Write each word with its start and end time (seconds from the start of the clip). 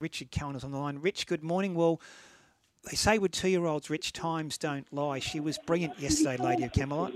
Richard 0.00 0.30
Cowan 0.30 0.54
is 0.54 0.62
on 0.62 0.70
the 0.70 0.78
line. 0.78 0.98
Rich, 1.00 1.26
good 1.26 1.42
morning. 1.42 1.74
Well, 1.74 2.00
they 2.88 2.94
say 2.94 3.18
with 3.18 3.32
two-year-olds, 3.32 3.90
Rich, 3.90 4.12
times 4.12 4.56
don't 4.56 4.86
lie. 4.92 5.18
She 5.18 5.40
was 5.40 5.58
brilliant 5.66 5.98
yesterday, 5.98 6.36
Lady 6.36 6.62
of 6.62 6.72
Camelot. 6.72 7.12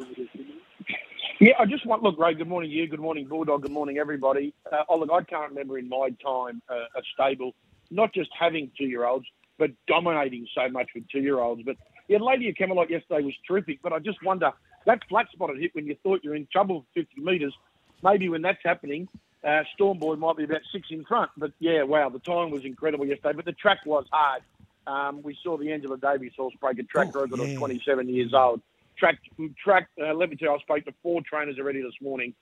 Yeah, 1.38 1.52
I 1.60 1.66
just 1.66 1.86
want 1.86 2.02
look, 2.02 2.18
Ray. 2.18 2.34
Good 2.34 2.48
morning, 2.48 2.72
you. 2.72 2.88
Good 2.88 2.98
morning, 2.98 3.28
Bulldog. 3.28 3.62
Good 3.62 3.70
morning, 3.70 3.98
everybody. 3.98 4.52
Uh, 4.70 4.82
oh, 4.88 4.98
look, 4.98 5.10
I 5.12 5.22
can't 5.22 5.50
remember 5.50 5.78
in 5.78 5.88
my 5.88 6.08
time 6.24 6.60
uh, 6.68 6.74
a 6.74 7.02
stable 7.14 7.52
not 7.92 8.12
just 8.12 8.30
having 8.38 8.70
two-year-olds, 8.76 9.26
but 9.58 9.70
dominating 9.86 10.46
so 10.52 10.68
much 10.68 10.88
with 10.94 11.04
two-year-olds. 11.08 11.62
But 11.64 11.76
yeah, 12.08 12.18
Lady 12.18 12.48
of 12.48 12.56
Camelot 12.56 12.90
yesterday 12.90 13.22
was 13.22 13.34
terrific. 13.46 13.80
But 13.82 13.92
I 13.92 14.00
just 14.00 14.18
wonder 14.24 14.50
that 14.86 15.00
flat 15.08 15.26
spotted 15.32 15.60
hit 15.60 15.72
when 15.74 15.86
you 15.86 15.94
thought 16.02 16.20
you're 16.24 16.34
in 16.34 16.48
trouble 16.50 16.84
for 16.94 17.02
50 17.02 17.20
metres. 17.20 17.54
Maybe 18.02 18.28
when 18.28 18.42
that's 18.42 18.58
happening, 18.64 19.06
uh, 19.44 19.62
Storm 19.74 19.98
might 20.20 20.36
be 20.36 20.44
about 20.44 20.60
six 20.72 20.88
in 20.90 21.04
front, 21.04 21.30
but 21.36 21.52
yeah, 21.58 21.82
wow, 21.82 22.08
the 22.08 22.20
time 22.20 22.50
was 22.50 22.64
incredible 22.64 23.06
yesterday. 23.06 23.34
But 23.34 23.44
the 23.44 23.52
track 23.52 23.78
was 23.84 24.04
hard. 24.12 24.42
Um, 24.86 25.22
we 25.22 25.36
saw 25.42 25.56
the 25.56 25.72
Angela 25.72 25.96
Davies 25.98 26.32
horse 26.36 26.54
break 26.60 26.78
a 26.78 26.82
track 26.84 27.08
oh, 27.14 27.22
record 27.22 27.40
yeah. 27.40 27.54
at 27.54 27.58
27 27.58 28.08
years 28.08 28.32
old. 28.34 28.60
Track, 28.96 29.18
track. 29.62 29.88
Uh, 30.00 30.14
let 30.14 30.30
me 30.30 30.36
tell 30.36 30.50
you, 30.50 30.54
I 30.56 30.58
spoke 30.58 30.84
to 30.84 30.94
four 31.02 31.22
trainers 31.22 31.58
already 31.58 31.82
this 31.82 31.94
morning. 32.00 32.34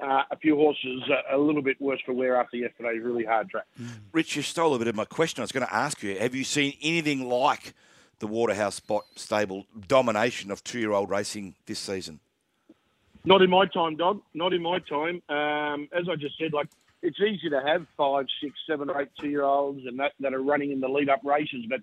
Uh, 0.00 0.22
a 0.30 0.36
few 0.36 0.56
horses 0.56 1.02
uh, 1.10 1.34
a 1.34 1.38
little 1.38 1.62
bit 1.62 1.80
worse 1.80 2.00
for 2.04 2.12
wear 2.12 2.36
after 2.38 2.58
yesterday's 2.58 3.02
really 3.02 3.24
hard 3.24 3.48
track. 3.48 3.64
Mm. 3.80 3.88
Rich, 4.12 4.36
you 4.36 4.42
stole 4.42 4.74
a 4.74 4.78
bit 4.78 4.88
of 4.88 4.94
my 4.94 5.06
question. 5.06 5.40
I 5.40 5.44
was 5.44 5.52
going 5.52 5.66
to 5.66 5.74
ask 5.74 6.02
you: 6.02 6.18
Have 6.18 6.34
you 6.34 6.44
seen 6.44 6.74
anything 6.82 7.26
like 7.26 7.74
the 8.18 8.26
Waterhouse 8.26 8.78
Bott 8.78 9.04
Stable 9.14 9.66
domination 9.88 10.50
of 10.50 10.62
two-year-old 10.62 11.08
racing 11.08 11.54
this 11.64 11.78
season? 11.78 12.20
Not 13.26 13.42
in 13.42 13.50
my 13.50 13.66
time, 13.66 13.96
dog. 13.96 14.22
Not 14.34 14.52
in 14.52 14.62
my 14.62 14.78
time. 14.78 15.20
Um, 15.28 15.88
as 15.92 16.06
I 16.10 16.14
just 16.14 16.38
said, 16.38 16.52
like 16.52 16.68
it's 17.02 17.18
easy 17.20 17.50
to 17.50 17.60
have 17.60 17.84
five, 17.96 18.26
six, 18.40 18.54
seven, 18.68 18.88
eight 18.98 19.08
two-year-olds 19.20 19.80
and 19.84 19.98
that, 19.98 20.12
that 20.20 20.32
are 20.32 20.42
running 20.42 20.70
in 20.70 20.80
the 20.80 20.88
lead-up 20.88 21.20
races, 21.24 21.66
but 21.68 21.80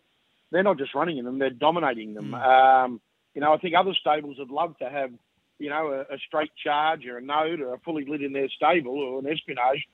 they're 0.52 0.64
not 0.64 0.78
just 0.78 0.96
running 0.96 1.18
in 1.18 1.26
them; 1.26 1.40
they're 1.40 1.50
dominating 1.50 2.14
them. 2.14 2.32
Mm. 2.32 2.86
Um, 2.86 3.02
you 3.36 3.42
know, 3.42 3.54
I 3.54 3.58
think 3.58 3.76
other 3.76 3.94
stables 4.00 4.38
would 4.40 4.52
love 4.52 4.78
to 4.78 4.90
have, 4.90 5.12
you 5.60 5.70
know, 5.70 5.88
a, 6.10 6.14
a 6.14 6.18
straight 6.28 6.52
charge 6.64 7.06
or 7.06 7.18
a 7.18 7.22
note 7.22 7.60
or 7.60 7.74
a 7.74 7.80
fully 7.80 8.06
lit 8.06 8.22
in 8.22 8.32
their 8.32 8.50
stable 8.50 8.98
or 8.98 9.20
an 9.20 9.28
espionage. 9.28 9.86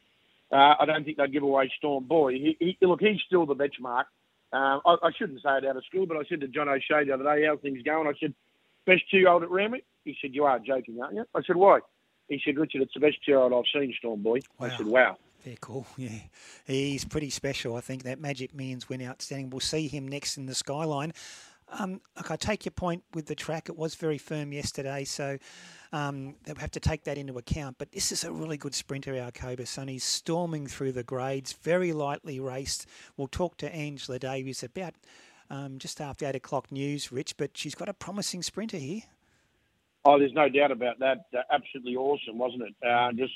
Uh, 0.51 0.75
I 0.79 0.85
don't 0.85 1.03
think 1.03 1.17
they'd 1.17 1.33
give 1.33 1.43
away 1.43 1.71
Storm 1.77 2.05
Boy. 2.05 2.33
He, 2.33 2.57
he, 2.59 2.85
look, 2.85 2.99
he's 3.01 3.21
still 3.25 3.45
the 3.45 3.55
benchmark. 3.55 4.05
Uh, 4.51 4.79
I, 4.85 4.95
I, 5.03 5.11
shouldn't 5.17 5.41
say 5.41 5.57
it 5.57 5.65
out 5.65 5.77
of 5.77 5.85
school, 5.85 6.07
but 6.07 6.17
I 6.17 6.23
said 6.27 6.41
to 6.41 6.47
John 6.47 6.69
O'Shea 6.69 7.05
the 7.05 7.13
other 7.13 7.23
day, 7.23 7.45
"How's 7.47 7.59
things 7.59 7.81
going?" 7.83 8.07
I 8.07 8.13
said, 8.19 8.33
"Best 8.85 9.03
two-year-old 9.09 9.43
at 9.43 9.51
Randwick." 9.51 9.85
He 10.09 10.17
said, 10.19 10.33
You 10.33 10.45
are 10.45 10.57
joking, 10.57 10.99
aren't 11.01 11.15
you? 11.15 11.25
I 11.35 11.41
said, 11.45 11.55
Why? 11.55 11.79
He 12.27 12.41
said, 12.43 12.57
Richard, 12.57 12.81
it's 12.81 12.93
the 12.95 12.99
best 12.99 13.21
child 13.21 13.53
I've 13.53 13.63
seen, 13.71 13.93
Storm 13.97 14.23
Boy. 14.23 14.39
Wow. 14.57 14.67
I 14.67 14.77
said, 14.77 14.87
Wow. 14.87 15.17
Very 15.43 15.57
cool. 15.61 15.85
Yeah, 15.97 16.19
he's 16.65 17.05
pretty 17.05 17.29
special. 17.29 17.75
I 17.75 17.81
think 17.81 18.03
that 18.03 18.19
Magic 18.19 18.55
Millions 18.55 18.89
went 18.89 19.03
outstanding. 19.03 19.51
We'll 19.51 19.59
see 19.59 19.87
him 19.87 20.07
next 20.07 20.37
in 20.37 20.47
the 20.47 20.55
skyline. 20.55 21.13
Um, 21.71 22.01
look, 22.17 22.31
I 22.31 22.35
take 22.35 22.65
your 22.65 22.71
point 22.71 23.03
with 23.13 23.27
the 23.27 23.35
track. 23.35 23.69
It 23.69 23.77
was 23.77 23.93
very 23.93 24.17
firm 24.17 24.51
yesterday, 24.51 25.03
so 25.03 25.37
um, 25.93 26.35
they'll 26.43 26.55
have 26.55 26.71
to 26.71 26.79
take 26.79 27.03
that 27.03 27.19
into 27.19 27.37
account. 27.37 27.77
But 27.77 27.91
this 27.91 28.11
is 28.11 28.23
a 28.23 28.31
really 28.31 28.57
good 28.57 28.73
sprinter, 28.73 29.13
Alcoba 29.13 29.67
Son. 29.67 29.87
He's 29.87 30.03
storming 30.03 30.65
through 30.65 30.93
the 30.93 31.03
grades, 31.03 31.53
very 31.53 31.93
lightly 31.93 32.39
raced. 32.39 32.87
We'll 33.17 33.27
talk 33.27 33.57
to 33.57 33.73
Angela 33.73 34.17
Davies 34.17 34.63
about 34.63 34.95
um, 35.51 35.77
just 35.77 36.01
after 36.01 36.25
8 36.25 36.35
o'clock 36.35 36.71
news, 36.71 37.11
Rich, 37.11 37.37
but 37.37 37.55
she's 37.55 37.75
got 37.75 37.87
a 37.87 37.93
promising 37.93 38.41
sprinter 38.41 38.77
here. 38.77 39.01
Oh, 40.05 40.17
there's 40.17 40.33
no 40.33 40.49
doubt 40.49 40.71
about 40.71 40.99
that. 40.99 41.25
Uh, 41.35 41.41
absolutely 41.51 41.95
awesome, 41.95 42.37
wasn't 42.37 42.63
it? 42.63 42.75
Uh, 42.85 43.11
just 43.13 43.33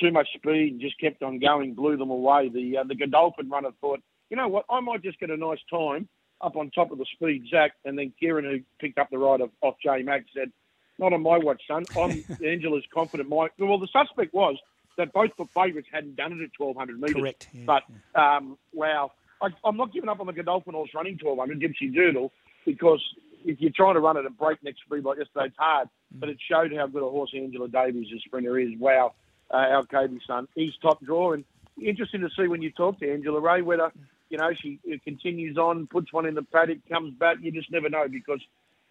too 0.00 0.10
much 0.10 0.28
speed, 0.34 0.80
just 0.80 0.98
kept 0.98 1.22
on 1.22 1.38
going, 1.38 1.74
blew 1.74 1.96
them 1.96 2.10
away. 2.10 2.48
The 2.48 2.78
uh, 2.78 2.84
the 2.84 2.94
Godolphin 2.94 3.48
runner 3.50 3.70
thought, 3.80 4.00
you 4.30 4.36
know 4.36 4.48
what, 4.48 4.64
I 4.70 4.80
might 4.80 5.02
just 5.02 5.20
get 5.20 5.30
a 5.30 5.36
nice 5.36 5.58
time 5.70 6.08
up 6.40 6.56
on 6.56 6.70
top 6.70 6.90
of 6.90 6.98
the 6.98 7.06
speed, 7.14 7.44
Zach. 7.50 7.72
And 7.84 7.98
then 7.98 8.12
Kerrin, 8.20 8.44
who 8.44 8.60
picked 8.80 8.98
up 8.98 9.10
the 9.10 9.18
ride 9.18 9.40
of, 9.40 9.50
off 9.62 9.76
J 9.82 10.02
Mac, 10.02 10.24
said, 10.34 10.50
not 10.98 11.12
on 11.12 11.22
my 11.22 11.38
watch, 11.38 11.62
son. 11.66 11.84
I'm 11.96 12.24
Angela's 12.44 12.84
confident. 12.92 13.28
My 13.28 13.48
well, 13.58 13.78
the 13.78 13.88
suspect 13.88 14.32
was 14.32 14.56
that 14.96 15.12
both 15.12 15.30
the 15.36 15.46
favourites 15.46 15.88
hadn't 15.92 16.16
done 16.16 16.32
it 16.32 16.42
at 16.42 16.50
1200 16.56 17.00
metres. 17.00 17.16
Correct. 17.16 17.48
Yeah, 17.52 17.62
but 17.66 17.82
yeah. 18.14 18.36
Um, 18.36 18.58
wow, 18.72 19.12
I, 19.42 19.48
am 19.66 19.76
not 19.76 19.92
giving 19.92 20.08
up 20.08 20.20
on 20.20 20.26
the 20.26 20.32
Godolphin 20.32 20.74
horse 20.74 20.90
running 20.94 21.18
1200 21.20 21.60
Gypsy 21.60 21.92
Doodle 21.92 22.32
because 22.64 23.02
if 23.44 23.60
you're 23.60 23.72
trying 23.74 23.94
to 23.94 24.00
run 24.00 24.16
at 24.16 24.26
a 24.26 24.30
breakneck 24.30 24.74
speed 24.84 25.04
like 25.04 25.18
yesterday, 25.18 25.46
it's 25.46 25.56
hard. 25.58 25.88
Mm. 26.14 26.20
But 26.20 26.28
it 26.30 26.38
showed 26.50 26.74
how 26.74 26.86
good 26.86 27.06
a 27.06 27.10
horse 27.10 27.32
Angela 27.34 27.68
Davies, 27.68 28.08
a 28.14 28.18
sprinter, 28.20 28.58
is. 28.58 28.70
Wow, 28.78 29.14
uh, 29.52 29.56
our 29.56 29.84
Kobe 29.84 30.18
son, 30.26 30.48
he's 30.54 30.72
top 30.82 31.02
draw. 31.04 31.32
And 31.32 31.44
interesting 31.80 32.20
to 32.22 32.30
see 32.36 32.48
when 32.48 32.62
you 32.62 32.70
talk 32.70 32.98
to 33.00 33.12
Angela 33.12 33.40
Ray 33.40 33.62
whether 33.62 33.92
you 34.30 34.38
know 34.38 34.50
she 34.60 34.80
continues 35.04 35.56
on, 35.56 35.86
puts 35.86 36.12
one 36.12 36.26
in 36.26 36.34
the 36.34 36.42
paddock, 36.42 36.78
comes 36.88 37.14
back. 37.14 37.36
You 37.40 37.52
just 37.52 37.70
never 37.70 37.88
know 37.88 38.06
because 38.08 38.40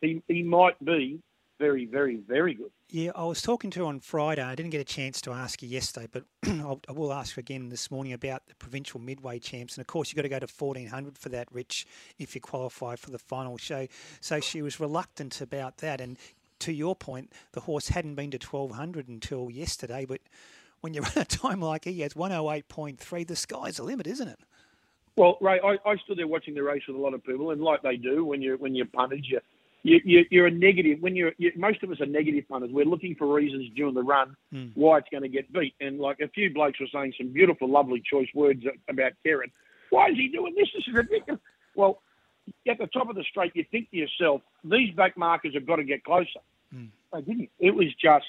he 0.01 0.21
he 0.27 0.43
might 0.43 0.83
be 0.83 1.19
very, 1.59 1.85
very, 1.85 2.17
very 2.17 2.53
good. 2.53 2.71
Yeah, 2.89 3.11
I 3.15 3.23
was 3.25 3.41
talking 3.41 3.69
to 3.71 3.81
her 3.81 3.85
on 3.85 3.99
Friday. 3.99 4.41
I 4.41 4.55
didn't 4.55 4.71
get 4.71 4.81
a 4.81 4.85
chance 4.85 5.21
to 5.21 5.31
ask 5.31 5.61
her 5.61 5.67
yesterday, 5.67 6.07
but 6.11 6.25
I 6.45 6.91
will 6.91 7.13
ask 7.13 7.35
her 7.35 7.39
again 7.39 7.69
this 7.69 7.89
morning 7.89 8.13
about 8.13 8.45
the 8.47 8.55
provincial 8.55 8.99
midway 8.99 9.39
champs. 9.39 9.75
And 9.75 9.81
of 9.81 9.87
course, 9.87 10.09
you've 10.09 10.17
got 10.17 10.23
to 10.23 10.29
go 10.29 10.39
to 10.39 10.47
1400 10.47 11.17
for 11.17 11.29
that, 11.29 11.47
Rich, 11.51 11.87
if 12.19 12.35
you 12.35 12.41
qualify 12.41 12.95
for 12.95 13.11
the 13.11 13.19
final 13.19 13.57
show. 13.57 13.87
So 14.21 14.39
she 14.39 14.61
was 14.61 14.79
reluctant 14.79 15.41
about 15.41 15.77
that. 15.77 16.01
And 16.01 16.17
to 16.59 16.71
your 16.71 16.95
point, 16.95 17.31
the 17.53 17.61
horse 17.61 17.89
hadn't 17.89 18.15
been 18.15 18.31
to 18.31 18.37
1200 18.37 19.07
until 19.07 19.49
yesterday. 19.49 20.05
But 20.05 20.21
when 20.81 20.93
you 20.93 21.01
run 21.01 21.11
a 21.15 21.25
time 21.25 21.61
like 21.61 21.85
he 21.85 22.01
has 22.01 22.13
108.3, 22.13 23.27
the 23.27 23.35
sky's 23.35 23.77
the 23.77 23.83
limit, 23.83 24.07
isn't 24.07 24.27
it? 24.27 24.39
Well, 25.15 25.37
Ray, 25.41 25.59
I, 25.63 25.77
I 25.87 25.95
stood 25.97 26.17
there 26.17 26.27
watching 26.27 26.55
the 26.55 26.63
race 26.63 26.81
with 26.87 26.97
a 26.97 26.99
lot 26.99 27.13
of 27.13 27.23
people, 27.23 27.51
and 27.51 27.61
like 27.61 27.83
they 27.83 27.97
do 27.97 28.25
when 28.25 28.41
you 28.41 28.55
when 28.57 28.73
you're 28.73 28.87
punted, 28.87 29.23
you 29.27 29.39
you, 29.83 30.25
you, 30.29 30.43
are 30.43 30.47
a 30.47 30.51
negative. 30.51 30.99
When 31.01 31.15
you're, 31.15 31.33
you, 31.37 31.51
most 31.57 31.83
of 31.83 31.91
us 31.91 31.99
are 31.99 32.05
negative 32.05 32.47
punters. 32.47 32.71
We're 32.71 32.85
looking 32.85 33.15
for 33.15 33.31
reasons 33.31 33.69
during 33.75 33.93
the 33.93 34.01
run 34.01 34.35
mm. 34.53 34.71
why 34.75 34.99
it's 34.99 35.09
going 35.11 35.23
to 35.23 35.29
get 35.29 35.51
beat. 35.51 35.75
And 35.81 35.99
like 35.99 36.19
a 36.21 36.29
few 36.29 36.53
blokes 36.53 36.79
were 36.79 36.87
saying 36.93 37.13
some 37.17 37.33
beautiful, 37.33 37.69
lovely 37.69 38.01
choice 38.09 38.29
words 38.33 38.63
about 38.89 39.11
Kerrin. 39.25 39.51
Why 39.89 40.07
is 40.07 40.15
he 40.15 40.29
doing 40.29 40.55
this? 40.55 40.69
This 40.73 40.85
is 40.87 40.93
ridiculous. 40.93 41.41
Well, 41.75 42.01
at 42.67 42.77
the 42.77 42.87
top 42.87 43.09
of 43.09 43.15
the 43.15 43.25
straight, 43.29 43.51
you 43.55 43.65
think 43.71 43.91
to 43.91 43.97
yourself, 43.97 44.41
these 44.63 44.93
back 44.95 45.17
markers 45.17 45.53
have 45.53 45.67
got 45.67 45.77
to 45.77 45.83
get 45.83 46.03
closer. 46.03 46.39
Mm. 46.73 46.89
They 47.13 47.21
didn't. 47.21 47.49
It 47.59 47.71
was 47.71 47.87
just, 48.01 48.25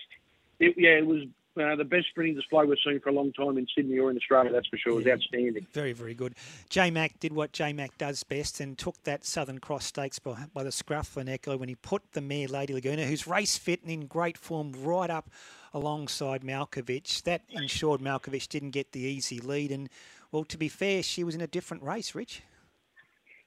it, 0.59 0.75
yeah, 0.76 0.98
it 0.98 1.06
was 1.06 1.22
uh, 1.56 1.76
the 1.76 1.84
best 1.84 2.06
sprinting 2.10 2.34
display 2.34 2.65
we've 2.65 2.78
seen 2.84 3.00
for 3.00 3.10
a 3.10 3.12
long 3.12 3.32
time 3.32 3.59
in 3.59 3.66
Sydney 3.75 3.98
or 3.98 4.10
in 4.10 4.16
Australia, 4.16 4.53
that's 4.53 4.66
for 4.69 4.76
sure. 4.76 4.92
It 4.92 4.97
was 4.97 5.06
yeah, 5.06 5.15
outstanding. 5.15 5.66
Very, 5.72 5.92
very 5.92 6.15
good. 6.15 6.34
J 6.69 6.91
Mac 6.91 7.19
did 7.20 7.32
what 7.32 7.53
J 7.53 7.72
Mac 7.72 7.97
does 7.98 8.22
best 8.22 8.60
and 8.60 8.76
took 8.76 9.03
that 9.04 9.25
Southern 9.25 9.59
Cross 9.59 9.87
Stakes 9.87 10.19
by, 10.19 10.44
by 10.53 10.62
the 10.62 10.72
scruff 10.72 11.09
for 11.09 11.25
Echo 11.26 11.56
when 11.56 11.69
he 11.69 11.75
put 11.75 12.03
the 12.12 12.20
mare 12.20 12.48
Lady 12.48 12.75
Laguna, 12.75 13.06
who's 13.06 13.26
race 13.26 13.56
fit 13.56 13.82
and 13.82 13.91
in 13.91 14.06
great 14.06 14.37
form, 14.37 14.72
right 14.72 15.10
up 15.10 15.31
alongside 15.72 16.42
Malkovich. 16.42 17.22
That 17.22 17.42
ensured 17.50 18.00
Malkovich 18.00 18.48
didn't 18.48 18.71
get 18.71 18.92
the 18.92 19.00
easy 19.00 19.41
lead. 19.41 19.71
And, 19.72 19.88
well, 20.32 20.44
to 20.44 20.59
be 20.59 20.69
fair, 20.69 21.03
she 21.03 21.25
was 21.25 21.34
in 21.34 21.41
a 21.41 21.47
different 21.47 21.82
race, 21.82 22.15
Rich. 22.15 22.42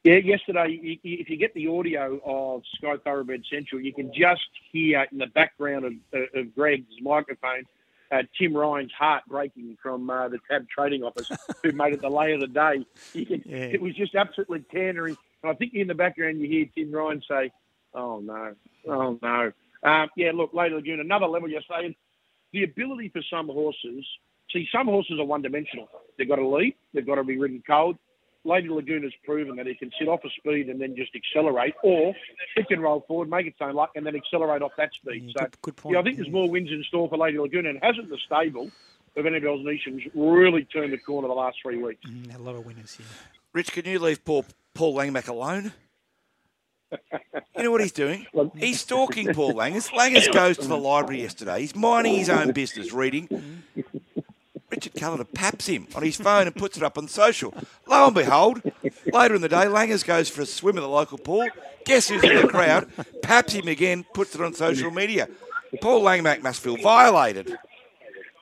Yeah, 0.03 0.17
yesterday, 0.23 0.99
if 1.03 1.29
you 1.29 1.35
get 1.35 1.53
the 1.53 1.67
audio 1.67 2.21
of 2.23 2.63
Sky 2.77 2.95
Thoroughbred 3.03 3.43
Central, 3.51 3.81
you 3.81 3.93
can 3.93 4.13
just 4.13 4.47
hear 4.71 5.05
in 5.11 5.17
the 5.17 5.27
background 5.27 5.83
of, 5.83 5.93
of 6.33 6.55
Greg's 6.55 6.93
microphone 7.01 7.63
uh, 8.11 8.23
Tim 8.37 8.55
Ryan's 8.55 8.91
heart 8.93 9.23
breaking 9.27 9.77
from 9.81 10.09
uh, 10.09 10.29
the 10.29 10.39
Tab 10.49 10.67
Trading 10.69 11.03
Office, 11.03 11.31
who 11.63 11.71
made 11.71 11.93
it 11.93 12.01
the 12.01 12.09
lay 12.09 12.33
of 12.33 12.41
the 12.41 12.47
day. 12.47 12.85
Yeah. 13.13 13.37
It 13.45 13.81
was 13.81 13.95
just 13.95 14.15
absolutely 14.15 14.63
tantering. 14.71 15.17
And 15.43 15.51
I 15.51 15.55
think 15.55 15.73
in 15.73 15.87
the 15.87 15.95
background 15.95 16.39
you 16.39 16.47
hear 16.47 16.65
Tim 16.75 16.91
Ryan 16.91 17.21
say, 17.29 17.51
"Oh 17.93 18.19
no, 18.19 18.55
oh 18.87 19.19
no." 19.21 19.51
Um, 19.83 20.09
yeah, 20.15 20.31
look, 20.33 20.53
Lady 20.53 20.75
Laguna, 20.75 21.01
another 21.01 21.27
level 21.27 21.49
you're 21.49 21.61
saying. 21.69 21.95
The 22.53 22.63
ability 22.63 23.09
for 23.09 23.21
some 23.29 23.47
horses, 23.47 24.05
see, 24.51 24.67
some 24.71 24.87
horses 24.87 25.19
are 25.19 25.25
one-dimensional. 25.25 25.89
They've 26.17 26.27
got 26.27 26.37
to 26.37 26.47
lead, 26.47 26.75
they've 26.93 27.05
got 27.05 27.15
to 27.15 27.23
be 27.23 27.37
ridden 27.37 27.61
cold, 27.67 27.97
Lady 28.47 28.69
Laguna's 28.69 29.13
proven 29.25 29.57
that 29.57 29.67
he 29.67 29.75
can 29.75 29.91
sit 29.99 30.07
off 30.07 30.21
a 30.23 30.29
speed 30.29 30.69
and 30.69 30.79
then 30.79 30.95
just 30.95 31.11
accelerate, 31.15 31.75
or 31.83 32.15
it 32.55 32.67
can 32.67 32.79
roll 32.79 33.03
forward, 33.07 33.29
make 33.29 33.45
its 33.45 33.57
own 33.61 33.75
luck, 33.75 33.91
and 33.95 34.05
then 34.05 34.15
accelerate 34.15 34.61
off 34.61 34.71
that 34.77 34.93
speed. 34.93 35.23
Yeah, 35.25 35.31
so, 35.37 35.45
good, 35.45 35.61
good 35.61 35.75
point. 35.75 35.93
Yeah, 35.93 35.99
I 35.99 36.03
think 36.03 36.17
there's 36.17 36.31
more 36.31 36.49
wins 36.49 36.69
in 36.71 36.83
store 36.87 37.09
for 37.09 37.17
Lady 37.17 37.37
Laguna, 37.37 37.69
and 37.69 37.79
hasn't 37.81 38.09
the 38.09 38.17
stable 38.25 38.71
of 39.17 39.25
Annabel 39.25 39.57
Neasham's 39.63 40.03
really 40.15 40.63
turned 40.65 40.93
the 40.93 40.97
corner 40.97 41.27
the 41.27 41.33
last 41.33 41.57
three 41.61 41.81
weeks? 41.81 42.05
Mm, 42.09 42.35
a 42.35 42.41
lot 42.41 42.55
of 42.55 42.65
winners 42.65 42.95
here. 42.95 43.07
Rich, 43.53 43.71
can 43.71 43.85
you 43.85 43.99
leave 43.99 44.23
Paul, 44.23 44.45
Paul 44.73 44.95
Langmack 44.95 45.27
alone? 45.27 45.73
you 46.91 47.63
know 47.63 47.71
what 47.71 47.81
he's 47.81 47.91
doing? 47.91 48.25
He's 48.55 48.79
stalking 48.79 49.33
Paul 49.33 49.53
Langers. 49.53 49.89
Langers 49.89 50.31
goes 50.33 50.57
to 50.57 50.67
the 50.67 50.77
library 50.77 51.21
yesterday. 51.21 51.59
He's 51.59 51.75
minding 51.75 52.15
his 52.15 52.29
own 52.29 52.51
business, 52.53 52.93
reading. 52.93 53.63
Richard 54.77 54.93
Callander 54.93 55.25
paps 55.25 55.65
him 55.65 55.87
on 55.95 56.03
his 56.03 56.17
phone 56.17 56.45
and 56.45 56.55
puts 56.55 56.77
it 56.77 56.83
up 56.83 56.99
on 56.99 57.07
social. 57.07 57.51
Lo 57.87 58.05
and 58.05 58.13
behold, 58.13 58.61
later 59.11 59.33
in 59.33 59.41
the 59.41 59.49
day, 59.49 59.65
Langers 59.65 60.05
goes 60.05 60.29
for 60.29 60.43
a 60.43 60.45
swim 60.45 60.77
at 60.77 60.81
the 60.81 60.87
local 60.87 61.17
pool. 61.17 61.47
Guess 61.83 62.09
who's 62.09 62.23
in 62.23 62.43
the 62.43 62.47
crowd? 62.47 62.87
Paps 63.23 63.53
him 63.53 63.67
again, 63.67 64.05
puts 64.13 64.35
it 64.35 64.41
on 64.41 64.53
social 64.53 64.91
media. 64.91 65.29
Paul 65.81 66.03
Langmack 66.03 66.43
must 66.43 66.61
feel 66.61 66.77
violated. 66.77 67.57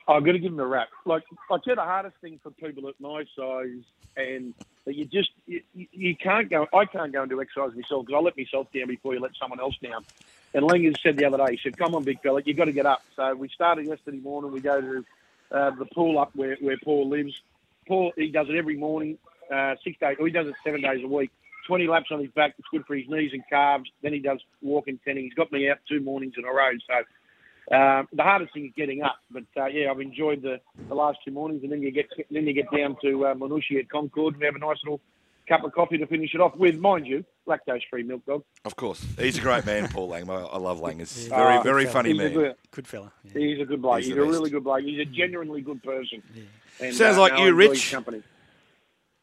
I'm 0.06 0.24
going 0.24 0.34
to 0.34 0.38
give 0.38 0.52
him 0.52 0.60
a 0.60 0.66
rap. 0.66 0.88
Like 1.06 1.22
I 1.50 1.56
tell 1.64 1.74
the 1.74 1.80
hardest 1.80 2.16
thing 2.20 2.38
for 2.42 2.50
people 2.50 2.86
at 2.90 3.00
my 3.00 3.24
size, 3.34 3.82
and 4.14 4.52
you 4.84 5.06
just 5.06 5.30
you, 5.46 5.62
you 5.72 6.14
can't 6.16 6.50
go. 6.50 6.66
I 6.74 6.84
can't 6.84 7.14
go 7.14 7.22
and 7.22 7.30
do 7.30 7.40
exercise 7.40 7.74
myself 7.74 8.04
because 8.04 8.18
I 8.20 8.22
let 8.22 8.36
myself 8.36 8.70
down 8.74 8.88
before 8.88 9.14
you 9.14 9.20
let 9.20 9.32
someone 9.40 9.58
else 9.58 9.76
down. 9.82 10.04
And 10.52 10.64
Langers 10.68 11.00
said 11.02 11.16
the 11.16 11.24
other 11.24 11.38
day, 11.38 11.52
he 11.52 11.60
said, 11.62 11.78
"Come 11.78 11.94
on, 11.94 12.04
big 12.04 12.20
fella, 12.20 12.42
you've 12.44 12.58
got 12.58 12.66
to 12.66 12.72
get 12.72 12.84
up." 12.84 13.02
So 13.16 13.34
we 13.34 13.48
started 13.48 13.86
yesterday 13.86 14.18
morning. 14.18 14.52
We 14.52 14.60
go 14.60 14.80
to 14.82 15.04
uh, 15.52 15.70
the 15.78 15.86
pool 15.86 16.18
up 16.18 16.30
where, 16.34 16.56
where 16.60 16.76
Paul 16.82 17.08
lives. 17.08 17.40
Paul 17.86 18.12
he 18.16 18.30
does 18.30 18.48
it 18.48 18.56
every 18.56 18.76
morning, 18.76 19.18
uh, 19.52 19.74
six 19.84 19.98
days. 19.98 20.16
Or 20.18 20.26
he 20.26 20.32
does 20.32 20.46
it 20.46 20.54
seven 20.64 20.82
days 20.82 21.04
a 21.04 21.08
week. 21.08 21.30
20 21.66 21.88
laps 21.88 22.06
on 22.10 22.20
his 22.20 22.30
back. 22.30 22.54
It's 22.58 22.68
good 22.70 22.84
for 22.86 22.94
his 22.94 23.08
knees 23.08 23.30
and 23.32 23.42
calves. 23.50 23.90
Then 24.02 24.12
he 24.12 24.20
does 24.20 24.38
walking, 24.62 25.00
ten. 25.04 25.16
He's 25.16 25.34
got 25.34 25.50
me 25.50 25.68
out 25.68 25.78
two 25.88 26.00
mornings 26.00 26.34
in 26.36 26.44
a 26.44 26.52
row. 26.52 26.70
So 26.86 27.76
um, 27.76 28.08
the 28.12 28.22
hardest 28.22 28.54
thing 28.54 28.66
is 28.66 28.72
getting 28.76 29.02
up, 29.02 29.18
but 29.30 29.44
uh, 29.56 29.66
yeah, 29.66 29.90
I've 29.90 30.00
enjoyed 30.00 30.42
the, 30.42 30.60
the 30.88 30.94
last 30.94 31.18
two 31.24 31.32
mornings, 31.32 31.64
and 31.64 31.72
then 31.72 31.82
you 31.82 31.90
get 31.90 32.06
then 32.30 32.46
you 32.46 32.52
get 32.52 32.70
down 32.70 32.96
to 33.02 33.26
uh, 33.26 33.34
Manushi 33.34 33.80
at 33.80 33.90
Concord, 33.90 34.36
we 34.38 34.46
have 34.46 34.54
a 34.54 34.60
nice 34.60 34.78
little 34.84 35.00
cup 35.48 35.64
of 35.64 35.72
coffee 35.72 35.98
to 35.98 36.06
finish 36.06 36.34
it 36.34 36.40
off 36.40 36.56
with, 36.56 36.78
mind 36.78 37.06
you, 37.06 37.24
lactose-free 37.46 38.02
milk 38.02 38.24
dog. 38.26 38.42
Of 38.64 38.76
course, 38.76 39.04
he's 39.18 39.38
a 39.38 39.40
great 39.40 39.64
man, 39.64 39.88
Paul 39.88 40.08
Lang. 40.08 40.28
I 40.28 40.58
love 40.58 40.80
Lang. 40.80 40.98
He's 40.98 41.28
yeah. 41.28 41.36
very, 41.36 41.56
uh, 41.58 41.62
very 41.62 41.86
funny 41.86 42.12
man. 42.12 42.32
Good, 42.32 42.54
good 42.70 42.88
fella. 42.88 43.12
Yeah. 43.24 43.32
He's 43.38 43.60
a 43.60 43.64
good 43.64 43.80
bloke. 43.80 43.98
He's, 43.98 44.06
he's 44.08 44.16
a 44.16 44.20
best. 44.20 44.30
really 44.30 44.50
good 44.50 44.64
bloke. 44.64 44.82
He's 44.82 45.00
a 45.00 45.04
genuinely 45.04 45.60
good 45.60 45.82
person. 45.82 46.22
Yeah. 46.34 46.42
And, 46.80 46.94
Sounds 46.94 47.16
uh, 47.16 47.20
like 47.20 47.38
you, 47.38 47.54
Rich. 47.54 47.92
Company. 47.92 48.22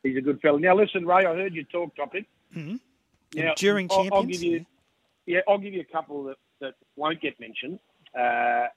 He's 0.02 0.18
a 0.18 0.22
good 0.22 0.42
fella. 0.42 0.60
Now, 0.60 0.76
listen, 0.76 1.06
Ray, 1.06 1.26
I 1.26 1.34
heard 1.36 1.54
you 1.54 1.64
talk 1.64 1.96
topic. 1.96 2.26
Mm-hmm. 2.56 2.76
Now, 3.36 3.54
during 3.56 3.88
I'll, 3.92 4.04
champions, 4.04 4.14
I'll 4.14 4.24
give 4.24 4.44
you, 4.44 4.66
yeah, 5.26 5.40
I'll 5.48 5.58
give 5.58 5.74
you 5.74 5.82
a 5.82 5.92
couple 5.92 6.24
that, 6.26 6.38
that 6.62 6.74
won't 6.96 7.22
get 7.22 7.40
mentioned. 7.40 7.80
Uh, 8.18 8.68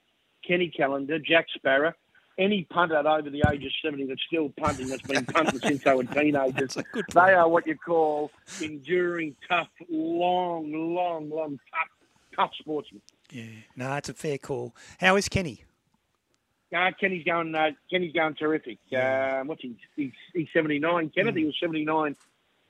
Kenny 0.47 0.71
Callander, 0.75 1.19
Jack 1.19 1.47
Sparrow, 1.53 1.93
any 2.37 2.63
punter 2.69 2.97
over 2.97 3.29
the 3.29 3.43
age 3.51 3.65
of 3.65 3.71
70 3.83 4.05
that's 4.05 4.21
still 4.27 4.49
punting 4.57 4.87
that's 4.87 5.01
been 5.01 5.25
punting 5.25 5.59
since 5.63 5.83
they 5.83 5.93
were 5.93 6.03
teenagers. 6.03 6.77
They 7.13 7.33
are 7.33 7.47
what 7.47 7.65
you 7.67 7.75
call 7.77 8.31
enduring, 8.61 9.35
tough, 9.47 9.69
long, 9.89 10.71
long, 10.95 11.29
long, 11.29 11.59
tough, 11.71 11.89
tough 12.35 12.51
sportsmen. 12.59 13.01
Yeah, 13.31 13.45
no, 13.75 13.93
it's 13.95 14.09
a 14.09 14.13
fair 14.13 14.37
call. 14.37 14.75
How 14.99 15.15
is 15.15 15.27
Kenny? 15.27 15.63
Uh, 16.75 16.91
Kenny's 16.99 17.23
going. 17.23 17.55
Uh, 17.55 17.71
Kenny's 17.89 18.13
going 18.13 18.35
terrific. 18.35 18.79
Uh, 18.95 19.41
what's 19.43 19.61
he? 19.61 19.75
He's, 19.95 20.11
he's 20.33 20.47
79. 20.53 21.11
Kenneth, 21.15 21.35
mm. 21.35 21.39
he 21.39 21.45
was 21.45 21.55
79 21.61 22.15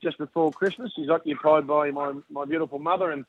just 0.04 0.18
before 0.18 0.52
Christmas. 0.52 0.92
He's 0.96 1.10
occupied 1.10 1.66
by 1.66 1.90
my, 1.92 2.14
my 2.30 2.46
beautiful 2.46 2.78
mother, 2.78 3.12
and 3.12 3.26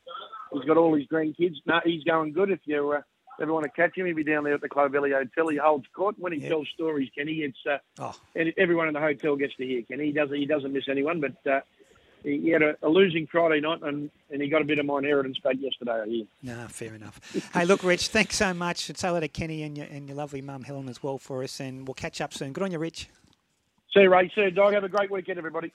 he's 0.53 0.63
got 0.65 0.77
all 0.77 0.95
his 0.95 1.07
grandkids. 1.07 1.55
No, 1.65 1.81
he's 1.83 2.03
going 2.03 2.33
good. 2.33 2.51
If 2.51 2.59
you 2.65 2.91
uh, 2.91 3.01
ever 3.41 3.53
want 3.53 3.65
to 3.65 3.69
catch 3.69 3.97
him, 3.97 4.05
he'll 4.05 4.15
be 4.15 4.23
down 4.23 4.43
there 4.43 4.53
at 4.53 4.61
the 4.61 4.69
Clovelly 4.69 5.11
Hotel. 5.11 5.47
He 5.47 5.57
holds 5.57 5.85
court 5.95 6.15
when 6.17 6.33
he 6.33 6.39
tells 6.47 6.67
stories. 6.69 7.09
Kenny, 7.15 7.37
it's 7.37 7.57
uh, 7.69 7.77
oh. 7.99 8.15
and 8.35 8.53
everyone 8.57 8.87
in 8.87 8.93
the 8.93 8.99
hotel 8.99 9.35
gets 9.35 9.55
to 9.55 9.65
hear 9.65 9.81
Kenny. 9.83 10.07
He 10.07 10.11
doesn't 10.11 10.35
he 10.35 10.45
doesn't 10.45 10.73
miss 10.73 10.87
anyone, 10.89 11.21
but. 11.21 11.51
Uh, 11.51 11.61
he 12.23 12.49
had 12.49 12.61
a, 12.61 12.75
a, 12.83 12.89
losing 12.89 13.27
Friday 13.27 13.61
night, 13.61 13.81
and, 13.81 14.09
and 14.29 14.41
he 14.41 14.49
got 14.49 14.61
a 14.61 14.65
bit 14.65 14.77
of 14.77 14.85
my 14.85 14.97
inheritance 14.97 15.37
back 15.39 15.55
yesterday. 15.57 16.01
I 16.01 16.05
hear. 16.05 16.25
No, 16.43 16.67
fair 16.67 16.93
enough. 16.93 17.19
hey, 17.53 17.63
look, 17.63 17.81
Rich, 17.81 18.09
thanks 18.09 18.35
so 18.35 18.53
much. 18.53 18.89
And 18.89 18.97
say 18.97 19.07
hello 19.07 19.21
to 19.21 19.29
Kenny 19.29 19.63
and 19.63 19.77
your, 19.77 19.87
and 19.87 20.07
your 20.07 20.17
lovely 20.17 20.41
mum 20.41 20.63
Helen 20.63 20.89
as 20.89 21.01
well 21.01 21.17
for 21.17 21.43
us, 21.43 21.59
and 21.59 21.87
we'll 21.87 21.95
catch 21.95 22.19
up 22.19 22.33
soon. 22.33 22.51
Good 22.51 22.63
on 22.63 22.71
you, 22.71 22.79
Rich. 22.79 23.09
See 23.93 24.01
you, 24.01 24.11
Ray. 24.11 24.31
See 24.35 24.41
you, 24.41 24.51
Dog. 24.51 24.73
Have 24.73 24.83
a 24.83 24.89
great 24.89 25.09
weekend, 25.09 25.37
everybody. 25.37 25.67